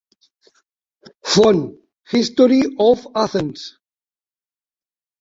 [1.27, 1.77] Font:
[2.09, 3.77] "History of Athens".